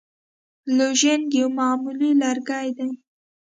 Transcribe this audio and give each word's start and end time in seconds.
لوژینګ 0.75 1.25
یو 1.39 1.49
معمولي 1.57 2.11
لرګی 2.21 2.67
دی. 2.77 2.89